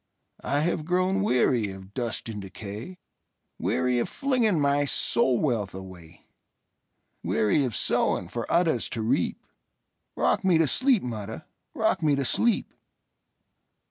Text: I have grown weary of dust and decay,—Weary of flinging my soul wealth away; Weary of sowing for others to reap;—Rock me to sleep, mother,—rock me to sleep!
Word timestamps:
I 0.43 0.61
have 0.61 0.83
grown 0.83 1.21
weary 1.21 1.69
of 1.69 1.93
dust 1.93 2.27
and 2.27 2.41
decay,—Weary 2.41 3.99
of 3.99 4.09
flinging 4.09 4.59
my 4.59 4.83
soul 4.83 5.37
wealth 5.37 5.75
away; 5.75 6.25
Weary 7.21 7.63
of 7.65 7.75
sowing 7.75 8.27
for 8.27 8.51
others 8.51 8.89
to 8.97 9.03
reap;—Rock 9.03 10.43
me 10.43 10.57
to 10.57 10.65
sleep, 10.65 11.03
mother,—rock 11.03 12.01
me 12.01 12.15
to 12.15 12.25
sleep! 12.25 12.73